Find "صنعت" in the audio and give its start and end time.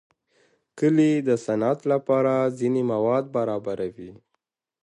1.45-1.79